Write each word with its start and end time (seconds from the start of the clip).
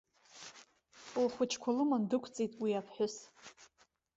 Лхәыҷқәа 1.23 1.69
лыман 1.77 2.03
дықәҵит 2.09 2.53
уи 2.61 2.79
аԥҳәыс. 2.79 3.15